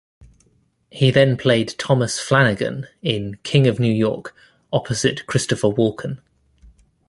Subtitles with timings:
[0.89, 4.35] He then played Thomas Flanagan in "King of New York"
[4.73, 6.17] opposite Christopher Walken.